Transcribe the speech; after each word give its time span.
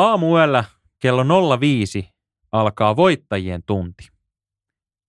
Aamuyöllä 0.00 0.64
kello 1.02 1.56
05 1.60 2.08
alkaa 2.52 2.96
voittajien 2.96 3.62
tunti. 3.66 4.08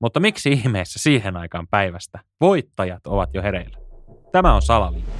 Mutta 0.01 0.19
miksi 0.19 0.51
ihmeessä 0.51 0.99
siihen 0.99 1.37
aikaan 1.37 1.67
päivästä 1.67 2.19
voittajat 2.41 3.07
ovat 3.07 3.33
jo 3.33 3.41
hereillä? 3.41 3.77
Tämä 4.31 4.53
on 4.55 4.61
Salaliitto. 4.61 5.11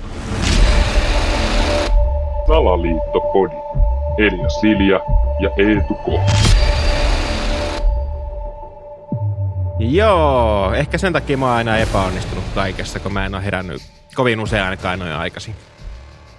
Salaliittopodi. 2.47 3.55
Elia 4.18 4.49
Silja 4.49 4.99
ja 5.39 5.49
Eetu 5.57 5.94
K. 5.94 6.08
Joo, 9.79 10.74
ehkä 10.74 10.97
sen 10.97 11.13
takia 11.13 11.38
mä 11.38 11.46
oon 11.46 11.56
aina 11.56 11.78
epäonnistunut 11.78 12.44
kaikessa, 12.56 12.99
kun 12.99 13.13
mä 13.13 13.26
en 13.26 13.35
ole 13.35 13.46
herännyt 13.46 13.81
kovin 14.15 14.40
usein 14.40 14.63
ainakaan 14.63 14.99
noin 14.99 15.12
aikaisin. 15.12 15.56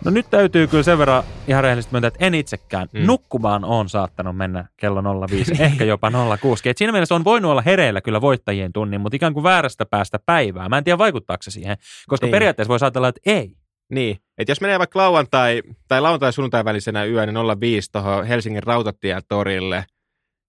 No 0.05 0.11
nyt 0.11 0.27
täytyy 0.31 0.67
kyllä 0.67 0.83
sen 0.83 0.99
verran 0.99 1.23
ihan 1.49 1.63
rehellisesti 1.63 1.93
myöntää, 1.93 2.09
että 2.09 2.27
en 2.27 2.35
itsekään. 2.35 2.89
Mm. 2.93 3.07
Nukkumaan 3.07 3.65
on 3.65 3.89
saattanut 3.89 4.37
mennä 4.37 4.65
kello 4.77 5.27
05, 5.31 5.53
ehkä 5.63 5.85
jopa 5.85 6.11
06. 6.41 6.69
Et 6.69 6.79
siinä 6.79 6.93
mielessä 6.93 7.15
on 7.15 7.25
voinut 7.25 7.51
olla 7.51 7.63
hereillä 7.63 8.01
kyllä 8.01 8.21
voittajien 8.21 8.73
tunnin, 8.73 9.01
mutta 9.01 9.17
ikään 9.17 9.35
kuin 9.35 9.45
väärästä 9.45 9.87
päästä 9.87 10.19
päivää. 10.27 10.69
Mä 10.69 10.79
en 10.79 10.85
tiedä 10.85 10.99
vaikuttaako 10.99 11.43
se 11.43 11.51
siihen, 11.51 11.77
koska 12.09 12.27
Niin. 12.27 12.31
periaatteessa 12.33 12.69
voi 12.69 12.79
ajatella, 12.83 13.09
että 13.09 13.21
ei. 13.27 13.57
Niin, 13.91 14.17
että 14.39 14.51
jos 14.51 14.61
menee 14.61 14.79
vaikka 14.79 14.99
lauantai 14.99 15.63
tai 15.89 16.01
lauantai 16.01 16.33
sunnuntai 16.33 16.65
välisenä 16.65 17.05
yönä 17.05 17.33
05 17.61 17.93
tuohon 17.93 18.27
Helsingin 18.27 18.63
rautatien 18.63 19.23
torille, 19.29 19.85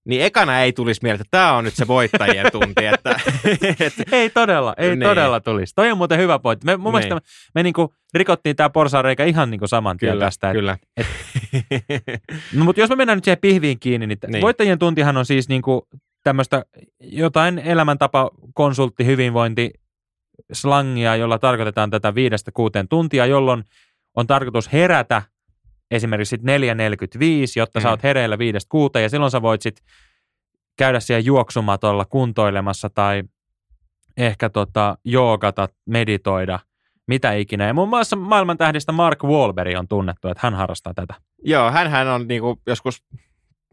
niin 0.08 0.22
ekana 0.22 0.60
ei 0.60 0.72
tulisi 0.72 1.00
mieleen, 1.02 1.20
että 1.20 1.28
tämä 1.38 1.52
on 1.56 1.64
nyt 1.64 1.74
se 1.74 1.86
voittajien 1.86 2.52
tunti. 2.52 2.86
Että, 2.86 3.20
et, 3.80 3.94
Ei 4.12 4.30
todella, 4.30 4.74
ei 4.76 4.88
Niin. 4.88 5.00
todella 5.08 5.40
tulisi. 5.40 5.74
Toi 5.74 5.90
on 5.90 5.98
muuten 5.98 6.18
hyvä 6.18 6.38
pointti. 6.38 6.66
Me, 6.66 6.76
mun 6.76 6.84
Niin. 6.84 6.92
mielestä 6.92 7.14
me, 7.14 7.20
me 7.54 7.62
niinku 7.62 7.94
rikottiin 8.14 8.56
tämä 8.56 8.70
porsareikä 8.70 9.24
ihan 9.24 9.50
niinku 9.50 9.66
saman 9.66 9.96
tien 9.96 10.12
kyllä, 10.12 10.24
tästä. 10.24 10.50
et- 10.50 10.54
kyllä. 10.56 10.78
et- 10.96 11.06
No, 12.54 12.64
mutta 12.64 12.80
jos 12.80 12.90
me 12.90 12.96
mennään 12.96 13.16
nyt 13.16 13.24
siihen 13.24 13.38
pihviin 13.40 13.78
kiinni, 13.78 14.06
Niin. 14.06 14.18
niin. 14.28 14.42
voittajien 14.42 14.78
tuntihan 14.78 15.16
on 15.16 15.26
siis 15.26 15.48
niinku 15.48 15.88
tämmöistä 16.24 16.64
jotain 17.00 17.58
elämäntapa, 17.58 18.30
konsultti, 18.54 19.06
hyvinvointi, 19.06 19.70
slangia, 20.52 21.16
jolla 21.16 21.38
tarkoitetaan 21.38 21.90
tätä 21.90 22.14
viidestä 22.14 22.50
kuuteen 22.54 22.88
tuntia, 22.88 23.26
jolloin 23.26 23.64
on 24.16 24.26
tarkoitus 24.26 24.72
herätä 24.72 25.22
esimerkiksi 25.90 26.36
sit 26.36 26.42
4.45, 26.42 26.46
jotta 27.56 27.80
mm. 27.80 27.82
sä 27.82 27.90
oot 27.90 28.02
hereillä 28.02 28.38
viidestä 28.38 28.68
kuuteen, 28.68 29.02
ja 29.02 29.08
silloin 29.08 29.30
sä 29.30 29.42
voit 29.42 29.62
sit 29.62 29.76
käydä 30.76 31.00
siellä 31.00 31.20
juoksumatolla 31.20 32.04
kuntoilemassa 32.04 32.90
tai 32.90 33.22
ehkä 34.16 34.48
tota, 34.48 34.98
joogata, 35.04 35.68
meditoida, 35.86 36.58
mitä 37.06 37.32
ikinä. 37.32 37.66
Ja 37.66 37.74
muun 37.74 37.88
muassa 37.88 38.16
maailman 38.16 38.58
tähdistä 38.58 38.92
Mark 38.92 39.24
Wahlberg 39.24 39.78
on 39.78 39.88
tunnettu, 39.88 40.28
että 40.28 40.40
hän 40.42 40.54
harrastaa 40.54 40.94
tätä. 40.94 41.14
Joo, 41.44 41.70
hän 41.70 42.08
on 42.08 42.28
niinku 42.28 42.60
joskus, 42.66 43.02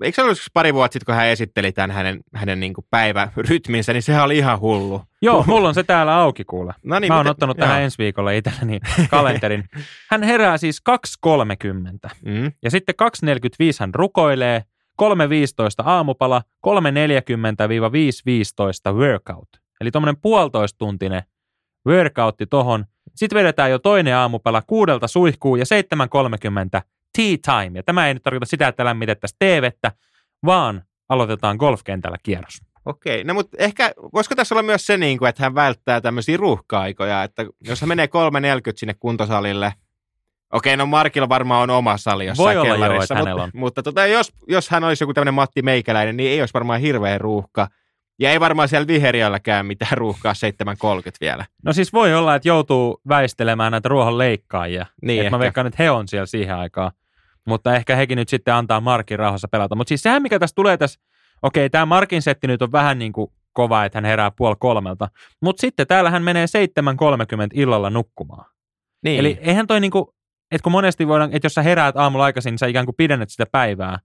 eikö 0.04 0.16
se 0.16 0.22
ollut 0.22 0.38
pari 0.54 0.74
vuotta 0.74 0.94
sitten, 0.94 1.06
kun 1.06 1.16
hän 1.16 1.28
esitteli 1.28 1.72
tämän 1.72 1.92
hänen, 1.92 2.20
hänen 2.34 2.60
niinku 2.60 2.86
päivärytminsä, 2.90 3.94
niin 3.94 4.04
sehän 4.04 4.24
oli 4.24 4.38
ihan 4.38 4.60
hullu. 4.60 5.02
Joo, 5.22 5.44
mulla 5.48 5.68
on 5.68 5.74
se 5.74 5.84
täällä 5.84 6.18
auki 6.18 6.44
kuule. 6.44 6.74
No 6.84 7.00
Mä 7.08 7.18
oon 7.18 7.28
ottanut 7.28 7.58
joo. 7.58 7.68
tähän 7.68 7.82
ensi 7.82 7.98
viikolla 7.98 8.32
itselleni 8.32 8.80
kalenterin. 9.10 9.64
Hän 10.12 10.24
herää 10.24 10.58
siis 10.58 10.82
2.30 11.28 12.10
Mm, 12.26 12.52
ja 12.64 12.72
sitten 12.72 12.96
2.45 13.26 13.32
hän 13.80 13.96
rukoilee, 13.96 14.64
3.15 15.02 15.08
aamupala, 15.86 16.42
3.40-5.15 16.68 16.72
workout. 18.96 19.50
Eli 19.82 19.92
tuommoinen 19.92 20.22
puolitoista 20.22 20.78
tuntinen 20.78 21.24
workoutti 21.88 22.46
tohon. 22.46 22.86
Sitten 23.16 23.40
vedetään 23.40 23.72
jo 23.72 23.80
toinen 23.80 24.16
aamupala 24.16 24.62
kuudelta 24.62 25.08
suihkuu 25.08 25.56
ja 25.56 25.66
7.30 26.76 26.82
tea 27.17 27.38
time. 27.45 27.80
Ja 27.80 27.84
tämä 27.84 28.08
ei 28.08 28.14
nyt 28.14 28.23
tarkoita 28.23 28.45
sitä, 28.45 28.67
että 28.67 28.86
lämmitettäisiin 28.86 29.38
teevettä, 29.40 29.92
vaan 30.45 30.84
aloitetaan 31.09 31.58
golfkentällä 31.58 32.18
kierros. 32.23 32.62
Okei, 32.86 33.23
no 33.23 33.34
mutta 33.34 33.58
ehkä, 33.59 33.92
voisiko 34.14 34.36
tässä 34.36 34.56
olla 34.56 34.64
myös 34.64 34.86
se, 34.86 34.98
niin 34.98 35.18
kuin, 35.18 35.30
että 35.30 35.44
hän 35.44 35.56
välttää 35.56 36.02
tämmöisiä 36.02 36.38
ruuhka-aikoja, 36.38 37.24
että 37.24 37.46
jos 37.68 37.81
hän 37.81 37.88
menee 37.88 38.06
3.40 38.06 38.12
sinne 38.75 38.94
kuntosalille, 39.00 39.74
okei, 40.53 40.78
no 40.78 40.86
Markilla 40.86 41.30
varmaan 41.30 41.63
on 41.63 41.78
oma 41.78 41.97
sali 41.97 42.25
jossain 42.25 42.46
Voi 42.46 42.58
olla 42.58 42.68
joo, 42.68 42.75
kellarissa, 42.75 43.13
että 43.13 43.16
hänellä 43.16 43.41
mutta, 43.41 43.57
mutta 43.57 43.84
tota, 43.84 44.07
jos, 44.07 44.31
jos 44.47 44.69
hän 44.69 44.84
olisi 44.84 45.03
joku 45.03 45.13
tämmöinen 45.13 45.34
Matti 45.34 45.62
Meikäläinen, 45.62 46.18
niin 46.18 46.31
ei 46.31 46.41
olisi 46.41 46.53
varmaan 46.53 46.81
hirveä 46.81 47.18
ruuhka. 47.18 47.68
Ja 48.19 48.31
ei 48.31 48.40
varmaan 48.40 48.68
siellä 48.68 48.88
viheriölläkään 48.88 49.66
mitään 49.66 49.97
ruuhkaa 49.97 50.34
7.30 50.34 51.12
vielä. 51.22 51.46
No 51.66 51.74
siis 51.74 51.94
voi 51.94 52.13
olla, 52.13 52.36
että 52.36 52.47
joutuu 52.47 53.02
väistelemään 53.09 53.72
näitä 53.72 53.90
ruohon 53.90 54.18
leikkaajia. 54.18 54.86
Niin 55.02 55.19
Et 55.19 55.25
ehkä. 55.25 55.38
mä 55.38 55.40
veikkaan, 55.40 55.68
että 55.68 55.84
he 55.84 55.91
on 55.91 56.07
siellä 56.07 56.25
siihen 56.25 56.56
aikaan. 56.56 56.91
Mutta 57.47 57.75
ehkä 57.75 57.96
hekin 57.96 58.16
nyt 58.16 58.29
sitten 58.29 58.53
antaa 58.53 58.81
Markin 58.81 59.19
rauhassa 59.19 59.47
pelata. 59.47 59.75
Mutta 59.75 59.90
siis 59.90 60.03
sehän, 60.03 60.22
mikä 60.22 60.40
tässä 60.40 60.56
tulee 60.56 60.78
tässä, 60.78 61.00
okei, 61.41 61.69
tämä 61.69 61.85
Markin 61.85 62.22
setti 62.22 62.47
nyt 62.47 62.62
on 62.62 62.72
vähän 62.72 63.00
niin 63.00 63.13
kuin 63.13 63.31
kova, 63.53 63.85
että 63.85 63.97
hän 63.97 64.06
herää 64.06 64.31
puoli 64.31 64.56
kolmelta. 64.59 65.09
Mutta 65.41 65.62
sitten 65.62 65.88
täällä 65.88 66.09
hän 66.12 66.24
menee 66.24 66.46
7.30 66.46 66.51
illalla 67.53 67.90
nukkumaan. 67.90 68.46
Niin. 69.03 69.19
Eli 69.19 69.38
eihän 69.41 69.68
toi 69.68 69.80
niinku, 69.80 70.16
että 70.51 70.63
kun 70.63 70.72
monesti 70.72 71.07
voidaan, 71.07 71.34
että 71.34 71.46
jos 71.46 71.53
sä 71.53 71.62
heräät 71.62 71.97
aamulla 71.97 72.25
aikaisin, 72.25 72.51
niin 72.51 72.59
sä 72.59 72.68
ikään 72.68 72.85
kuin 72.85 72.96
pidennät 72.96 73.30
sitä 73.30 73.46
päivää. 73.51 74.00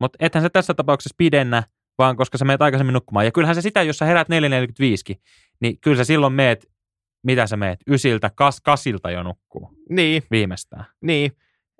Mutta 0.00 0.16
ethän 0.20 0.42
sä 0.42 0.50
tässä 0.50 0.74
tapauksessa 0.74 1.14
pidennä, 1.18 1.62
vaan 1.98 2.16
koska 2.16 2.38
sä 2.38 2.44
meet 2.44 2.62
aikaisemmin 2.62 2.92
nukkumaan. 2.92 3.24
Ja 3.24 3.32
kyllähän 3.32 3.54
se 3.54 3.60
sitä, 3.60 3.82
jos 3.82 3.98
sä 3.98 4.04
heräät 4.04 4.28
4.45, 4.28 5.20
niin 5.60 5.78
kyllä 5.80 5.96
sä 5.96 6.04
silloin 6.04 6.32
meet, 6.32 6.66
mitä 7.22 7.46
sä 7.46 7.56
meet, 7.56 7.80
ysiltä, 7.90 8.30
kas, 8.34 8.60
kasilta 8.60 9.10
jo 9.10 9.22
nukkuu 9.22 9.70
niin, 9.88 10.22
viimeistään. 10.30 10.84
niin, 11.00 11.32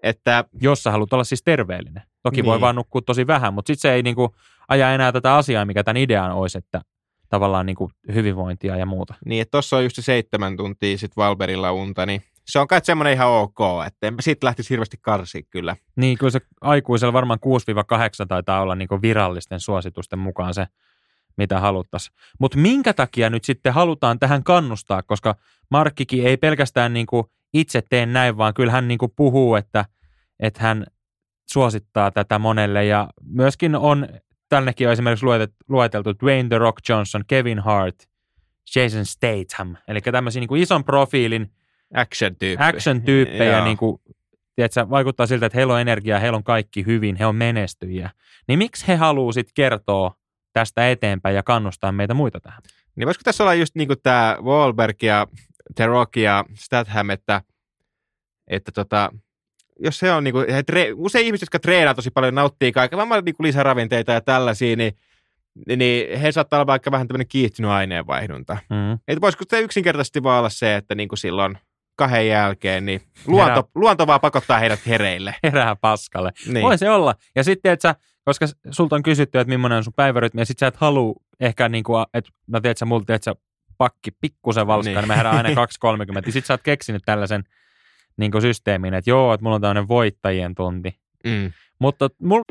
että 0.03 0.45
Jos 0.61 0.83
sä 0.83 0.91
haluat 0.91 1.13
olla 1.13 1.25
siis 1.25 1.43
terveellinen. 1.43 2.03
Toki 2.23 2.45
voi 2.45 2.55
Niin. 2.57 2.61
vaan 2.61 2.77
nukkua 2.77 3.01
tosi 3.07 3.27
vähän, 3.27 3.55
mutta 3.55 3.67
sitten 3.67 3.91
se 3.91 3.95
ei 3.95 4.03
niinku 4.03 4.35
aja 4.69 4.95
enää 4.95 5.13
tätä 5.13 5.35
asiaa, 5.35 5.65
mikä 5.65 5.85
tämän 5.85 5.97
idean 5.97 6.33
olisi, 6.33 6.59
että 6.59 6.81
tavallaan 7.29 7.67
niinku 7.67 7.91
hyvinvointia 8.15 8.77
ja 8.77 8.87
muuta. 8.87 9.15
Niin, 9.25 9.43
että 9.43 9.51
tuossa 9.51 9.77
on 9.77 9.83
just 9.83 9.97
se 9.97 10.03
seitsemän 10.03 10.57
tuntia 10.57 10.99
sit 10.99 11.17
Valberilla 11.17 11.73
unta, 11.73 12.07
niin 12.07 12.23
se 12.47 12.59
on 12.59 12.69
kai 12.69 12.81
semmoinen 12.83 13.13
ihan 13.13 13.29
ok, 13.29 13.59
että 13.87 14.07
enpä 14.07 14.23
siitä 14.23 14.47
lähtisi 14.47 14.71
hirveästi 14.71 14.97
karsiin 15.01 15.47
kyllä. 15.51 15.77
Niin, 15.97 16.19
kyllä 16.19 16.31
se 16.31 16.41
aikuisella 16.61 17.13
varmaan 17.13 17.39
6-8 18.25 18.27
taitaa 18.29 18.61
olla 18.61 18.75
niinku 18.75 19.03
virallisten 19.03 19.61
suositusten 19.61 20.19
mukaan 20.19 20.55
se, 20.55 20.67
mitä 21.37 21.61
haluttaisiin. 21.61 22.17
Mutta 22.41 22.59
minkä 22.59 22.93
takia 22.93 23.31
nyt 23.31 23.45
sitten 23.45 23.73
halutaan 23.75 24.19
tähän 24.19 24.45
kannustaa, 24.45 25.03
koska 25.03 25.35
Markkikin 25.71 26.27
ei 26.27 26.37
pelkästään 26.37 26.93
niinku 26.93 27.31
itse 27.55 27.83
tee 27.91 28.07
näin, 28.07 28.37
vaan 28.37 28.55
kyllä 28.55 28.73
hän 28.73 28.89
niinku 28.89 29.09
puhuu, 29.09 29.55
että, 29.55 29.85
että 30.41 30.63
hän 30.63 30.87
suosittaa 31.51 32.11
tätä 32.11 32.39
monelle 32.39 32.85
ja 32.85 33.09
myöskin 33.25 33.77
on, 33.77 34.09
tännekin 34.49 34.87
on 34.87 34.93
esimerkiksi 34.93 35.27
lueteltu 35.69 36.15
Dwayne 36.23 36.49
The 36.49 36.59
Rock 36.59 36.89
Johnson, 36.89 37.25
Kevin 37.27 37.59
Hart, 37.59 37.97
Jason 38.77 39.07
Statham, 39.07 39.77
eli 39.89 40.01
tämmöisiä 40.01 40.41
niinku 40.41 40.55
ison 40.55 40.85
profiilin 40.85 41.53
action-tyyppejä, 41.95 43.53
Joo. 43.57 43.65
niin 43.65 43.77
kuin, 43.77 44.01
tiedätkö, 44.55 44.91
vaikuttaa 44.91 45.27
siltä, 45.27 45.47
että 45.47 45.59
heillä 45.59 45.75
on 45.75 45.81
energiaa, 45.81 46.19
heillä 46.19 46.37
on 46.37 46.45
kaikki 46.45 46.87
hyvin, 46.87 47.17
he 47.17 47.27
on 47.27 47.37
menestyjiä. 47.37 48.11
Niin 48.49 48.59
miksi 48.59 48.89
he 48.89 48.97
haluaa 48.97 49.33
sitten 49.33 49.53
kertoa 49.55 50.15
tästä 50.53 50.91
eteenpäin 50.91 51.35
ja 51.35 51.43
kannustaa 51.43 51.93
meitä 51.93 52.15
muita 52.15 52.41
tähän? 52.41 52.63
Niin 52.97 53.07
voisiko 53.07 53.23
tässä 53.25 53.45
olla 53.45 53.55
just 53.55 53.75
niinku 53.75 53.97
tämä 53.97 54.37
Wahlberg 54.43 55.03
ja 55.03 55.27
The 55.75 55.87
Rock 55.87 56.17
ja 56.17 56.45
Statham, 56.55 57.11
että, 57.11 57.43
että 58.49 58.73
tota, 58.73 59.11
jos 59.81 59.99
se 59.99 60.13
on 60.13 60.25
niinku, 60.25 60.39
he 60.39 60.63
tre, 60.63 60.93
usein 60.95 61.27
ihmiset, 61.27 61.43
jotka 61.43 61.59
treenaa 61.59 61.95
tosi 61.95 62.11
paljon, 62.11 62.35
nauttii 62.35 62.73
kaiken 62.73 62.97
maailman 62.97 63.25
niinku 63.25 63.43
lisäravinteita 63.43 64.13
ja 64.13 64.21
tällaisia, 64.21 64.77
niin, 64.77 64.93
niin 65.77 66.19
he 66.19 66.33
saattaa 66.33 66.57
olla 66.57 66.67
vaikka 66.67 66.91
vähän 66.91 67.09
tämmöinen 67.09 67.29
kiihtynyt 67.29 67.71
aineenvaihdunta. 67.71 68.57
Mm. 68.71 68.93
Että 68.93 69.21
voisiko 69.21 69.45
se 69.51 69.61
yksinkertaisesti 69.61 70.23
vaan 70.23 70.39
olla 70.39 70.49
se, 70.49 70.77
että 70.77 70.95
niinku 70.95 71.17
silloin 71.17 71.59
kahden 71.97 72.29
jälkeen, 72.29 72.87
niin 72.87 73.01
luonto, 73.27 73.51
Herää. 73.51 73.63
luonto 73.75 74.07
vaan 74.07 74.21
pakottaa 74.21 74.59
heidät 74.59 74.87
hereille. 74.87 75.35
Herää 75.43 75.77
paskalle. 75.77 76.33
Niin. 76.45 76.55
Niin. 76.55 76.63
Voi 76.63 76.79
se 76.79 76.91
olla. 76.91 77.15
Ja 77.37 77.45
sitten, 77.45 77.73
että 77.73 77.89
sä, 77.89 77.95
koska 78.25 78.47
sulta 78.71 78.97
on 78.97 79.03
kysytty, 79.03 79.39
että 79.39 79.49
millainen 79.49 79.77
on 79.77 79.85
sun 79.85 79.93
päivärytmi, 79.97 80.41
ja 80.41 80.47
sit 80.47 80.59
sä 80.59 80.67
et 80.67 80.77
halua 80.77 81.15
ehkä, 81.41 81.69
niin 81.69 81.85
kuin, 81.85 82.07
että 82.15 82.31
no 82.47 82.61
tiedät 82.61 82.79
sä, 82.79 82.85
mulla 82.85 83.05
tiedät 83.05 83.23
sä, 83.23 83.35
pakki 83.79 84.11
pikkusen 84.21 84.67
valskaa, 84.67 84.93
Niin. 84.93 84.99
niin. 85.01 85.09
mä 85.09 85.17
herään 85.17 85.37
aina 85.37 85.49
2.30. 85.49 86.23
Ja 86.27 86.33
sit 86.33 86.47
sä 86.47 86.55
oot 86.55 86.63
keksinyt 86.63 87.03
tällaisen 87.05 87.45
niin 88.17 88.33
systeemin, 88.43 88.95
että 88.95 89.11
joo, 89.11 89.35
että 89.35 89.45
mulla 89.45 89.55
on 89.55 89.61
tämmöinen 89.61 89.89
voittajien 89.89 90.55
tunti. 90.55 90.97
Mm. 91.25 91.53
Mutta 91.79 92.09
mulla 92.23 92.43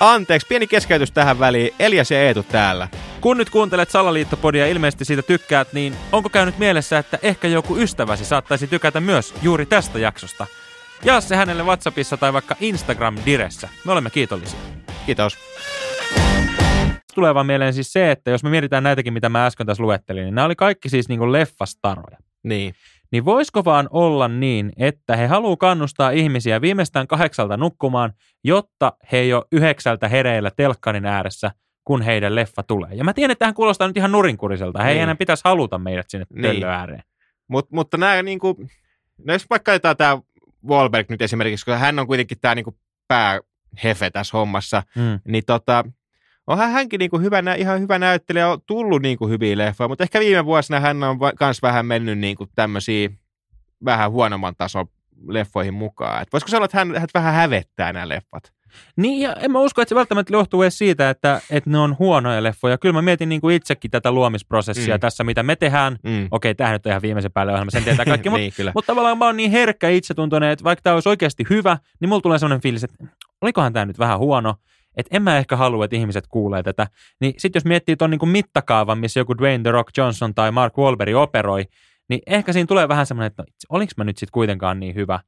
Anteeksi, 0.00 0.46
pieni 0.46 0.66
keskeytys 0.66 1.12
tähän 1.12 1.38
väliin. 1.38 1.74
Elias 1.78 2.10
ja 2.10 2.22
Eetu 2.22 2.42
täällä. 2.42 2.88
Kun 3.20 3.36
nyt 3.36 3.50
kuuntelet 3.50 3.90
Salaliittopodia 3.90 4.66
ja 4.66 4.72
ilmeisesti 4.72 5.04
siitä 5.04 5.22
tykkäät, 5.22 5.72
niin 5.72 5.96
onko 6.12 6.28
käynyt 6.28 6.58
mielessä, 6.58 6.98
että 6.98 7.18
ehkä 7.22 7.48
joku 7.48 7.76
ystäväsi 7.76 8.24
saattaisi 8.24 8.66
tykätä 8.66 9.00
myös 9.00 9.34
juuri 9.42 9.66
tästä 9.66 9.98
jaksosta? 9.98 10.46
Jaa 11.04 11.20
se 11.20 11.36
hänelle 11.36 11.62
WhatsAppissa 11.62 12.16
tai 12.16 12.32
vaikka 12.32 12.56
Instagram-diressä. 12.60 13.68
Me 13.84 13.92
olemme 13.92 14.10
kiitollisia. 14.10 14.58
Kiitos. 15.06 15.38
Tulee 17.16 17.34
vaan 17.34 17.46
mieleen 17.46 17.72
siis 17.72 17.92
se, 17.92 18.10
että 18.10 18.30
jos 18.30 18.42
me 18.44 18.50
mietitään 18.50 18.82
näitäkin, 18.82 19.12
mitä 19.12 19.28
mä 19.28 19.46
äsken 19.46 19.66
tässä 19.66 19.82
luettelin, 19.82 20.24
niin 20.24 20.34
nämä 20.34 20.44
oli 20.44 20.54
kaikki 20.56 20.88
siis 20.88 21.08
niin 21.08 21.18
kuin 21.18 21.32
leffastaroja. 21.32 22.18
Niin. 22.44 22.74
niin 23.12 23.24
voisiko 23.24 23.64
vaan 23.64 23.88
olla 23.90 24.28
niin, 24.28 24.72
että 24.76 25.16
he 25.16 25.26
haluaa 25.26 25.56
kannustaa 25.56 26.10
ihmisiä 26.10 26.60
viimeistään 26.60 27.06
kahdeksalta 27.06 27.56
nukkumaan, 27.56 28.12
jotta 28.44 28.92
he 29.12 29.18
ei 29.18 29.32
ole 29.34 29.44
yhdeksältä 29.52 30.08
hereillä 30.08 30.50
telkkarin 30.56 31.06
ääressä, 31.06 31.50
kun 31.84 32.02
heidän 32.02 32.34
leffa 32.34 32.62
tulee. 32.62 32.90
Ja 32.94 33.04
mä 33.04 33.12
tiedän, 33.12 33.30
että 33.32 33.38
tähän 33.38 33.54
kuulostaa 33.54 33.86
nyt 33.88 33.96
ihan 33.96 34.12
nurinkuriselta. 34.12 34.82
He 34.82 34.88
ei 34.88 34.94
Niin. 34.94 35.02
enää 35.02 35.14
pitäisi 35.14 35.42
haluta 35.44 35.78
meidät 35.78 36.06
sinne 36.10 36.26
Niin. 36.30 36.42
töllön 36.42 36.70
ääreen. 36.70 37.02
Mut, 37.48 37.70
mutta 37.72 37.96
nämä 37.96 38.22
niinku, 38.22 38.56
no 39.24 39.32
jos 39.32 39.46
vaikka 39.50 39.72
otetaan 39.72 39.96
tämä 39.96 40.18
Wahlberg 40.68 41.10
nyt 41.10 41.22
esimerkiksi, 41.22 41.64
koska 41.64 41.78
hän 41.78 41.98
on 41.98 42.06
kuitenkin 42.06 42.38
tämä 42.40 42.54
niinku 42.54 42.78
päähefe 43.08 44.10
tässä 44.12 44.38
hommassa, 44.38 44.82
Mm. 44.96 45.20
niin 45.28 45.44
tota, 45.46 45.84
onhan 46.46 46.70
hänkin 46.70 46.98
niinku 46.98 47.18
hyvä, 47.18 47.42
nä- 47.42 47.54
ihan 47.54 47.80
hyvä 47.80 47.98
näyttelijä, 47.98 48.48
on 48.48 48.58
tullut 48.66 49.02
niinku 49.02 49.28
hyviä 49.28 49.58
leffoja, 49.58 49.88
mutta 49.88 50.04
ehkä 50.04 50.20
viime 50.20 50.44
vuosina 50.44 50.80
hän 50.80 51.02
on 51.02 51.18
kans 51.38 51.62
vähän 51.62 51.86
mennyt 51.86 52.18
niinku 52.18 52.46
tämmöisiä 52.54 53.08
vähän 53.84 54.10
huonomman 54.10 54.54
tason 54.58 54.86
leffoihin 55.28 55.74
mukaan. 55.74 56.22
Et 56.22 56.28
voisiko 56.32 56.48
sanoa, 56.48 56.64
että 56.64 56.78
hän, 56.78 56.94
hän 56.96 57.08
vähän 57.14 57.34
hävettää 57.34 57.92
nämä 57.92 58.08
leffat? 58.08 58.52
Niin, 58.96 59.20
ja 59.20 59.34
en 59.40 59.50
mä 59.52 59.60
usko, 59.60 59.82
että 59.82 59.88
se 59.88 59.94
välttämättä 59.94 60.32
johtuu 60.32 60.62
edes 60.62 60.78
siitä, 60.78 61.10
että, 61.10 61.40
että 61.50 61.70
ne 61.70 61.78
on 61.78 61.96
huonoja 61.98 62.42
leffoja. 62.42 62.78
Kyllä 62.78 62.92
mä 62.92 63.02
mietin 63.02 63.28
niin 63.28 63.40
kuin 63.40 63.56
itsekin 63.56 63.90
tätä 63.90 64.12
luomisprosessia 64.12 64.96
Mm. 64.96 65.00
tässä, 65.00 65.24
mitä 65.24 65.42
me 65.42 65.56
tehdään. 65.56 65.96
Mm. 66.02 66.28
Okei, 66.30 66.54
tämähän 66.54 66.74
nyt 66.74 66.86
on 66.86 66.90
ihan 66.90 67.02
viimeisen 67.02 67.32
päälle 67.32 67.52
ohjelma, 67.52 67.70
sen 67.70 67.84
tietää 67.84 68.04
kaikki, 68.04 68.28
mutta 68.30 68.40
niin, 68.40 68.52
kyllä. 68.56 68.72
Mutta 68.74 68.86
tavallaan 68.86 69.18
mä 69.18 69.24
oon 69.24 69.36
niin 69.36 69.50
herkkä 69.50 69.88
itsetuntoinen, 69.88 70.50
että 70.50 70.64
vaikka 70.64 70.82
tämä 70.82 70.94
olisi 70.94 71.08
oikeasti 71.08 71.44
hyvä, 71.50 71.78
niin 72.00 72.08
mulla 72.08 72.20
tulee 72.22 72.38
sellainen 72.38 72.62
fiilis, 72.62 72.84
että 72.84 73.04
olikohan 73.40 73.72
tämä 73.72 73.86
nyt 73.86 73.98
vähän 73.98 74.18
huono, 74.18 74.54
että 74.96 75.16
en 75.16 75.22
mä 75.22 75.38
ehkä 75.38 75.56
halua, 75.56 75.84
että 75.84 75.96
ihmiset 75.96 76.24
kuulee 76.26 76.62
tätä. 76.62 76.86
Niin 77.20 77.34
sitten 77.38 77.60
jos 77.60 77.64
miettii 77.64 77.96
tuon 77.96 78.10
niinku 78.10 78.26
mittakaavan, 78.26 78.98
missä 78.98 79.20
joku 79.20 79.38
Dwayne 79.38 79.62
The 79.62 79.70
Rock 79.70 79.96
Johnson 79.96 80.34
tai 80.34 80.52
Mark 80.52 80.78
Wahlberg 80.78 81.14
operoi, 81.14 81.64
niin 82.08 82.20
ehkä 82.26 82.52
siinä 82.52 82.66
tulee 82.66 82.88
vähän 82.88 83.06
semmoinen, 83.06 83.26
että 83.26 83.42
no, 83.42 83.46
oliks 83.68 83.96
mä 83.96 84.04
nyt 84.04 84.18
sitten 84.18 84.32
kuitenkaan 84.32 84.80
niin 84.80 84.94
hyvä. 84.94 85.20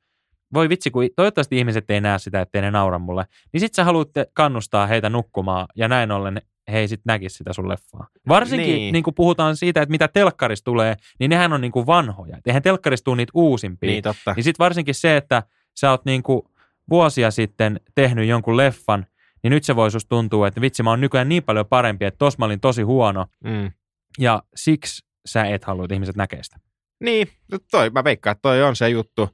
Voi 0.55 0.69
vitsi, 0.69 0.91
kun 0.91 1.05
toivottavasti 1.17 1.59
ihmiset 1.59 1.91
ei 1.91 2.01
näe 2.01 2.19
sitä, 2.19 2.41
ettei 2.41 2.63
ne 2.63 2.71
naura 2.71 2.99
mulle. 2.99 3.25
Niin 3.53 3.61
sit 3.61 3.75
sä 3.75 3.85
haluatte 3.85 4.27
kannustaa 4.35 4.87
heitä 4.87 5.11
nukkumaan 5.11 5.67
ja 5.77 5.89
näin 5.89 6.11
ollen 6.11 6.43
he 6.73 6.79
ei 6.79 6.89
sit 6.89 7.01
näkisi 7.05 7.37
sitä 7.37 7.53
sun 7.53 7.69
leffaa. 7.69 8.09
Varsinkin 8.29 8.67
Niin. 8.67 8.77
niin. 8.77 8.93
niin 8.93 9.03
kun 9.03 9.15
puhutaan 9.15 9.57
siitä, 9.57 9.83
että 9.83 9.91
mitä 9.91 10.09
telkkarista 10.09 10.65
tulee, 10.65 10.97
niin 11.21 11.31
nehän 11.31 11.53
on 11.53 11.61
niin 11.61 11.73
kuin 11.73 11.87
vanhoja. 11.87 12.37
Et 12.37 12.47
Eihän 12.47 12.63
telkkarista 12.63 13.05
tule 13.05 13.17
niitä 13.17 13.31
uusimpia. 13.35 13.91
Niin, 13.91 14.03
totta. 14.03 14.33
Niin 14.37 14.45
sitten 14.45 14.65
varsinkin 14.65 14.95
se, 14.95 15.17
että 15.17 15.43
sä 15.81 15.91
oot 15.91 16.05
niinku 16.05 16.51
vuosia 16.91 17.31
sitten 17.31 17.81
tehnyt 17.95 18.29
jonkun 18.29 18.57
leffan, 18.57 19.07
niin 19.43 19.51
nyt 19.51 19.65
se 19.65 19.77
voi 19.77 19.91
susta 19.91 20.09
tuntua, 20.09 20.49
että 20.49 20.61
vitsi 20.61 20.83
mä 20.83 20.91
oon 20.91 21.01
nykyään 21.01 21.29
niin 21.29 21.43
paljon 21.43 21.67
parempi, 21.67 22.05
että 22.05 22.19
tos 22.19 22.39
mä 22.39 22.45
olin 22.45 22.61
tosi 22.61 22.83
huono 22.83 23.27
Mm. 23.45 23.73
ja 24.19 24.43
siksi 24.55 25.05
sä 25.27 25.45
et 25.45 25.65
halua, 25.65 25.85
että 25.85 25.95
ihmiset 25.95 26.17
näkee 26.17 26.43
sitä. 26.43 26.57
Niin, 27.01 27.29
no 27.53 27.59
toi, 27.71 27.91
mä 27.91 28.05
veikkaan, 28.05 28.33
että 28.33 28.43
toi 28.43 28.63
on 28.63 28.77
se 28.77 28.89
juttu, 28.89 29.29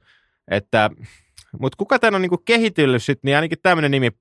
että 0.51 0.89
mutta 1.59 1.75
kuka 1.77 1.99
tämän 1.99 2.15
on 2.15 2.21
niinku 2.21 2.37
kehitellyt 2.37 3.03
sit, 3.03 3.19
niin 3.23 3.35
ainakin 3.35 3.57
tämmöinen 3.63 3.91
nimi 3.91 4.11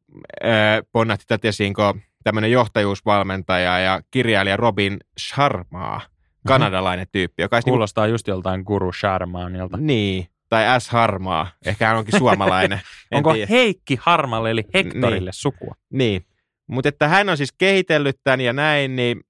äh, 0.44 0.50
ponnahti 0.92 1.24
tätä 1.28 1.48
esiin, 1.48 1.74
kun 1.74 2.00
tämmöinen 2.24 2.50
johtajuusvalmentaja 2.50 3.78
ja 3.78 4.00
kirjailija 4.10 4.56
Robin 4.56 4.96
Sharmaa, 5.20 6.00
kanadalainen 6.46 7.06
tyyppi, 7.12 7.42
joka 7.42 7.56
niinku, 7.56 7.70
Kuulostaa 7.70 8.06
just 8.06 8.28
joltain 8.28 8.62
Guru 8.66 8.92
Sharmanilta. 8.92 9.76
niin, 9.76 10.26
tai 10.54 10.80
S. 10.80 10.88
Harmaa, 10.88 11.46
ehkä 11.66 11.86
hän 11.86 11.96
onkin 11.96 12.18
suomalainen. 12.18 12.80
en 13.12 13.16
Onko 13.16 13.32
tiedä. 13.32 13.46
Heikki 13.50 13.98
Harmalle 14.00 14.50
eli 14.50 14.64
Hektorille 14.74 15.30
Niin. 15.30 15.32
sukua? 15.32 15.74
Niin, 15.90 16.26
mutta 16.66 16.88
että 16.88 17.08
hän 17.08 17.28
on 17.28 17.36
siis 17.36 17.52
kehitellyt 17.52 18.20
tämän 18.24 18.40
ja 18.40 18.52
näin, 18.52 18.96
niin, 18.96 19.20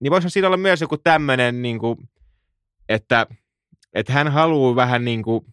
niin 0.00 0.10
voisihan 0.10 0.30
siinä 0.30 0.48
olla 0.48 0.56
myös 0.56 0.80
joku 0.80 0.96
tämmöinen, 0.98 1.62
niin 1.62 1.78
kuin, 1.78 1.98
että, 2.88 3.26
että 3.94 4.12
hän 4.12 4.28
haluaa 4.32 4.76
vähän 4.76 5.04
niin 5.04 5.22
kuin 5.22 5.44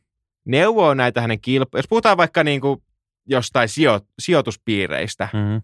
neuvoa 0.46 0.96
näitä 0.96 1.22
hänen 1.22 1.42
kilpa... 1.42 1.78
Jos 1.78 1.88
puhutaan 1.90 2.18
vaikka 2.18 2.44
niin 2.44 2.62
kuin 2.62 2.84
jostain 3.26 3.70
sijo, 3.70 4.00
sijoituspiireistä, 4.20 5.30
Mm-hmm. 5.34 5.62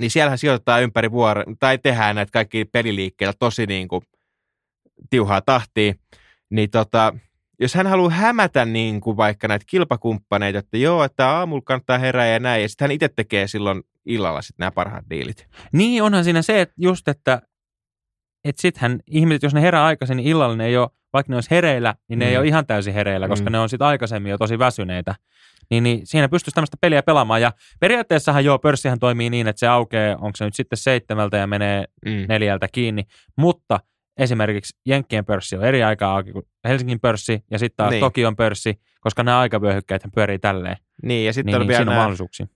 niin 0.00 0.10
siellähän 0.10 0.38
sijoitetaan 0.38 0.82
ympäri 0.82 1.10
vuoren, 1.10 1.58
tai 1.58 1.78
tehdään 1.78 2.16
näitä 2.16 2.30
kaikki 2.32 2.64
peliliikkeitä 2.64 3.32
tosi 3.38 3.66
niin 3.66 3.88
kuin 3.88 4.02
tiuhaa 5.10 5.40
tahtia, 5.40 5.94
niin 6.50 6.70
tota, 6.70 7.14
jos 7.60 7.74
hän 7.74 7.86
haluaa 7.86 8.10
hämätä 8.10 8.64
niin 8.64 9.00
kuin 9.00 9.16
vaikka 9.16 9.48
näitä 9.48 9.64
kilpakumppaneita, 9.68 10.58
että 10.58 10.76
joo, 10.76 11.04
että 11.04 11.28
aamulla 11.30 11.62
kannattaa 11.64 11.98
herää 11.98 12.26
ja 12.26 12.38
näin, 12.40 12.62
ja 12.62 12.68
sitten 12.68 12.84
hän 12.84 12.90
itse 12.92 13.08
tekee 13.08 13.46
silloin 13.46 13.82
illalla 14.06 14.42
sitten 14.42 14.64
nämä 14.64 14.70
parhaat 14.70 15.04
diilit. 15.10 15.46
Niin 15.72 16.02
onhan 16.02 16.24
siinä 16.24 16.42
se, 16.42 16.60
että 16.60 16.74
just, 16.78 17.08
että, 17.08 17.42
että 18.44 18.62
sittenhän 18.62 19.00
ihmiset, 19.06 19.42
jos 19.42 19.54
ne 19.54 19.62
herää 19.62 19.84
aikaisin, 19.84 20.16
niin 20.16 20.28
illalla 20.28 20.56
ne 20.56 20.66
ei 20.66 20.76
ole, 20.76 20.88
vaikka 21.12 21.30
ne 21.32 21.36
olisi 21.36 21.50
hereillä, 21.50 21.94
niin 22.08 22.18
ne 22.18 22.24
Mm. 22.24 22.30
ei 22.30 22.36
ole 22.38 22.46
ihan 22.46 22.66
täysin 22.66 22.94
hereillä, 22.94 23.28
koska 23.28 23.50
Mm. 23.50 23.52
ne 23.52 23.58
on 23.58 23.68
sitten 23.68 23.86
aikaisemmin 23.86 24.30
jo 24.30 24.38
tosi 24.38 24.58
väsyneitä. 24.58 25.14
Niin, 25.70 25.82
niin 25.82 26.00
siinä 26.06 26.28
pystyisi 26.28 26.54
tämmöistä 26.54 26.76
peliä 26.80 27.02
pelaamaan. 27.02 27.42
Ja 27.42 27.52
periaatteessahan 27.80 28.44
joo, 28.44 28.58
pörssihän 28.58 28.98
toimii 28.98 29.30
niin, 29.30 29.48
että 29.48 29.60
se 29.60 29.66
aukeaa, 29.66 30.16
onko 30.16 30.36
se 30.36 30.44
nyt 30.44 30.54
sitten 30.54 30.76
seitsemältä 30.76 31.36
ja 31.36 31.46
menee 31.46 31.84
Mm. 32.06 32.12
neljältä 32.28 32.68
kiinni, 32.72 33.02
mutta 33.36 33.80
esimerkiksi 34.18 34.78
Jenkkien 34.86 35.24
pörssi 35.24 35.56
on 35.56 35.64
eri 35.64 35.82
aikaa 35.82 36.16
auki 36.16 36.32
kuin 36.32 36.44
Helsingin 36.68 37.00
pörssi 37.00 37.44
ja 37.50 37.58
sitten 37.58 37.76
taas 37.76 37.90
Niin. 37.90 38.00
Tokion 38.00 38.36
pörssi, 38.36 38.80
koska 39.00 39.22
nämä 39.22 39.38
aikavyöhykkeet 39.38 40.02
pyörii 40.14 40.38
tälleen. 40.38 40.76
Niin, 41.02 41.26
ja 41.26 41.32
sitten 41.32 41.46
Niin, 41.46 41.56
on, 41.56 41.60
niin 41.60 41.68
vielä 41.68 41.80
on 41.80 41.86
nämä, 41.86 42.08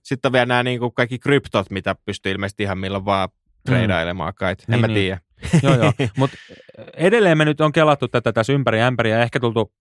sit 0.03 0.25
on 0.25 0.31
vielä 0.31 0.45
nämä 0.45 0.63
niin 0.63 0.79
kuin 0.79 0.93
kaikki 0.93 1.19
kryptot, 1.19 1.71
mitä 1.71 1.95
pystyy 2.05 2.31
ilmeisesti 2.31 2.63
ihan 2.63 2.77
milloin 2.77 3.05
vaan 3.05 3.29
treidailemaan 3.65 4.33
kai. 4.35 4.51
En 4.51 4.57
Niin, 4.67 4.81
mä 4.81 4.87
niin. 4.87 4.95
tiedä. 4.95 5.19
joo, 5.63 5.75
joo. 5.75 5.93
Mutta 6.17 6.37
edelleen 6.93 7.37
me 7.37 7.45
nyt 7.45 7.61
on 7.61 7.71
kelattu 7.71 8.07
tätä 8.07 8.33
tässä 8.33 8.53
ympäri 8.53 8.81
ämpäri 8.81 9.11
ja 9.11 9.21
ehkä 9.21 9.39
tultu 9.39 9.73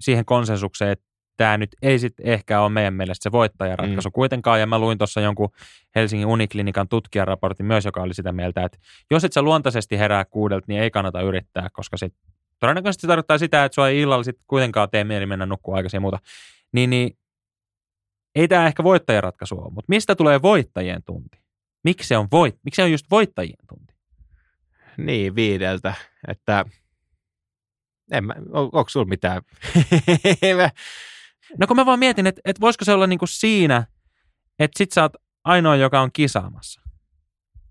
siihen 0.00 0.24
konsensukseen, 0.24 0.90
että 0.90 1.04
tämä 1.36 1.56
nyt 1.56 1.70
ei 1.82 1.98
sitten 1.98 2.26
ehkä 2.26 2.60
ole 2.60 2.68
meidän 2.68 2.94
mielestä 2.94 3.22
se 3.22 3.32
voittajaratkaisu 3.32 4.08
mm. 4.08 4.12
kuitenkaan. 4.12 4.60
Ja 4.60 4.66
mä 4.66 4.78
luin 4.78 4.98
tuossa 4.98 5.20
jonkun 5.20 5.48
Helsingin 5.94 6.26
Uniklinikan 6.26 6.88
tutkijaraportin 6.88 7.66
myös, 7.66 7.84
joka 7.84 8.02
oli 8.02 8.14
sitä 8.14 8.32
mieltä, 8.32 8.64
että 8.64 8.78
jos 9.10 9.24
et 9.24 9.32
sä 9.32 9.42
luontaisesti 9.42 9.98
herää 9.98 10.24
kuudelta, 10.24 10.64
niin 10.68 10.82
ei 10.82 10.90
kannata 10.90 11.20
yrittää, 11.20 11.68
koska 11.72 11.96
sit 11.96 12.14
todennäköisesti 12.60 13.00
se 13.00 13.06
tarkoittaa 13.06 13.38
sitä, 13.38 13.64
että 13.64 13.74
sua 13.74 13.88
ei 13.88 14.00
illalla 14.00 14.24
sit 14.24 14.36
kuitenkaan 14.46 14.90
tee 14.90 15.04
mieli 15.04 15.26
mennä 15.26 15.46
nukkua 15.46 15.76
aikaisin 15.76 15.96
ja 15.96 16.00
muuta. 16.00 16.18
Niin, 16.72 16.90
niin 16.90 17.18
ei 18.34 18.48
tämä 18.48 18.66
ehkä 18.66 18.84
voittajaratkaisu 18.84 19.58
ole, 19.58 19.72
mutta 19.72 19.88
mistä 19.88 20.14
tulee 20.14 20.42
voittajien 20.42 21.02
tunti? 21.02 21.38
Miksi 21.84 22.08
se 22.08 22.16
on, 22.16 22.28
voit, 22.32 22.58
miksi 22.64 22.76
se 22.76 22.82
on 22.82 22.92
just 22.92 23.06
voittajien 23.10 23.66
tunti? 23.68 23.94
Niin, 24.96 25.34
viideltä. 25.34 25.94
Että 26.28 26.64
en 28.12 28.24
mä, 28.24 28.34
on, 28.52 28.64
onko 28.72 28.88
sulla 28.88 29.06
mitään? 29.06 29.42
No 31.58 31.66
kun 31.66 31.76
mä 31.76 31.86
vaan 31.86 31.98
mietin, 31.98 32.26
että, 32.26 32.40
että 32.44 32.60
voisiko 32.60 32.84
se 32.84 32.92
olla 32.92 33.06
niinku 33.06 33.26
siinä, 33.26 33.86
että 34.58 34.78
sit 34.78 34.92
sä 34.92 35.02
oot 35.02 35.12
ainoa, 35.44 35.76
joka 35.76 36.00
on 36.00 36.10
kisaamassa. 36.12 36.80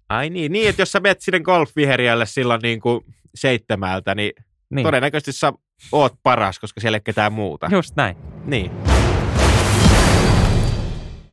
Ai 0.09 0.29
niin, 0.29 0.51
niin, 0.51 0.69
että 0.69 0.81
jos 0.81 0.91
sä 0.91 0.99
menet 0.99 1.21
sinne 1.21 1.39
golfviheriälle 1.39 2.25
silloin 2.25 2.59
niin 2.63 2.79
kuin 2.79 3.05
seitsemältä, 3.35 4.15
niin, 4.15 4.31
niin 4.37 4.45
Niin, 4.75 4.83
todennäköisesti 4.83 5.31
sä 5.31 5.53
oot 5.91 6.13
paras, 6.23 6.59
koska 6.59 6.81
siellä 6.81 6.95
ei 6.95 6.97
ole 6.97 7.03
ketään 7.03 7.33
muuta. 7.33 7.67
just 7.71 7.95
näin. 7.95 8.17
Niin. 8.45 8.92